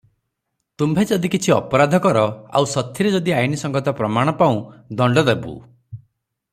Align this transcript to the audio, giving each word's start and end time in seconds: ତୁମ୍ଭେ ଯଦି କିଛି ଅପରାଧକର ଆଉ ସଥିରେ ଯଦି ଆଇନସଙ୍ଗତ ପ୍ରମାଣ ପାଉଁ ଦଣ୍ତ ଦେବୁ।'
ତୁମ୍ଭେ 0.81 1.03
ଯଦି 1.11 1.29
କିଛି 1.35 1.53
ଅପରାଧକର 1.55 2.23
ଆଉ 2.61 2.69
ସଥିରେ 2.73 3.11
ଯଦି 3.17 3.37
ଆଇନସଙ୍ଗତ 3.43 3.95
ପ୍ରମାଣ 4.01 4.35
ପାଉଁ 4.43 4.59
ଦଣ୍ତ 5.03 5.27
ଦେବୁ।' 5.33 5.55